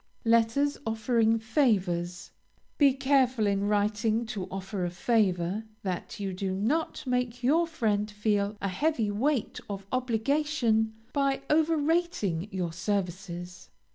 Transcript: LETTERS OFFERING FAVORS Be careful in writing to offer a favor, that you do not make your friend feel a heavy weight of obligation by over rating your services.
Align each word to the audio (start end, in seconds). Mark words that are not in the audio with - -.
LETTERS 0.25 0.79
OFFERING 0.87 1.37
FAVORS 1.37 2.31
Be 2.79 2.91
careful 2.93 3.45
in 3.45 3.67
writing 3.67 4.25
to 4.25 4.45
offer 4.49 4.83
a 4.83 4.89
favor, 4.89 5.63
that 5.83 6.19
you 6.19 6.33
do 6.33 6.55
not 6.55 7.05
make 7.05 7.43
your 7.43 7.67
friend 7.67 8.09
feel 8.09 8.57
a 8.63 8.67
heavy 8.67 9.11
weight 9.11 9.59
of 9.69 9.85
obligation 9.91 10.95
by 11.13 11.43
over 11.51 11.77
rating 11.77 12.47
your 12.49 12.73
services. 12.73 13.69